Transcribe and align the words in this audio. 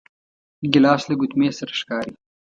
ګیلاس 0.71 1.01
له 1.09 1.15
ګوتمې 1.19 1.49
سره 1.57 1.73
ښکاري. 1.79 2.13